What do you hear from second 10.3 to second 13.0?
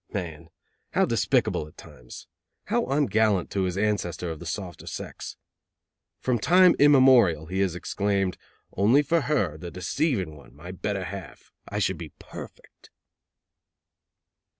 one, my better half, I should be perfect."